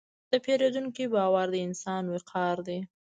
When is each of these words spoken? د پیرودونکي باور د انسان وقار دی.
د 0.31 0.33
پیرودونکي 0.45 1.05
باور 1.13 1.47
د 1.51 1.55
انسان 1.67 2.03
وقار 2.13 2.57
دی. 2.67 2.79